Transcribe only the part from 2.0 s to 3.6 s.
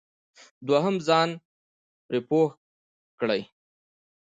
پرې پوه کړئ.